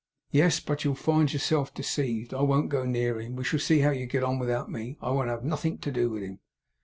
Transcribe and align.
'Yes. 0.31 0.59
But 0.59 0.83
you'll 0.83 0.95
find 0.95 1.31
yourself 1.31 1.75
deceived. 1.75 2.33
I 2.33 2.41
won't 2.41 2.69
go 2.69 2.85
near 2.85 3.21
him. 3.21 3.35
We 3.35 3.43
shall 3.43 3.59
see 3.59 3.81
how 3.81 3.91
you 3.91 4.07
get 4.07 4.23
on 4.23 4.39
without 4.39 4.67
me. 4.71 4.97
I 4.99 5.11
won't 5.11 5.29
have 5.29 5.43
nothink 5.45 5.81
to 5.81 5.91
do 5.91 6.09
with 6.09 6.23
him. 6.23 6.39